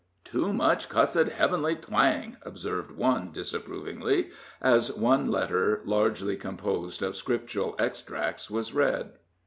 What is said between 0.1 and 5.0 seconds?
"Too much cussed heavenly twang," observed one, disapprovingly, as